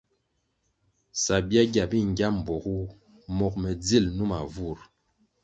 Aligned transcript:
Sabyagya 1.23 1.83
bi 1.91 1.99
ngya 2.09 2.27
mbpuogu 2.35 2.77
mogo 3.37 3.57
me 3.61 3.71
dzil 3.81 4.05
numa 4.17 4.39
vur. 4.53 4.77